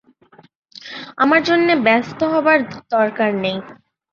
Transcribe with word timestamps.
আমার 1.17 1.41
জন্যে 1.43 1.73
ব্যস্ত 1.85 2.19
হবার 2.33 2.59
দরকার 2.91 3.31
নেই। 3.43 3.57